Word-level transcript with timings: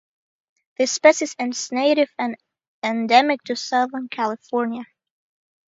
This 0.79 0.93
species 0.93 1.35
is 1.37 1.71
native 1.71 2.09
and 2.17 2.35
endemic 2.83 3.43
to 3.43 3.55
southern 3.55 4.07
California. 4.07 4.87